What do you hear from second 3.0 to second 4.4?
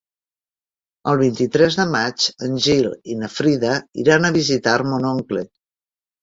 i na Frida iran a